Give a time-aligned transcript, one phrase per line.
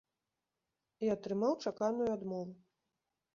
[1.07, 2.49] І атрымаў чаканую адмову.